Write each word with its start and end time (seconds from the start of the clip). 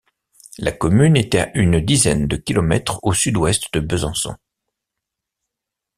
La 0.57 0.71
commune 0.71 1.15
est 1.15 1.35
à 1.35 1.55
une 1.55 1.79
dizaine 1.79 2.25
de 2.27 2.35
kilomètres 2.35 3.01
au 3.03 3.13
sud-ouest 3.13 3.71
de 3.75 3.79
Besançon. 3.79 4.35